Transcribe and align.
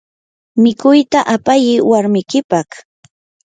mikuyta 0.61 1.19
apayi 1.35 1.73
warmikipaq. 1.89 2.69